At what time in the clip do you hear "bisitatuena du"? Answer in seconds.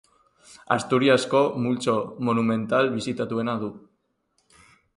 2.97-3.73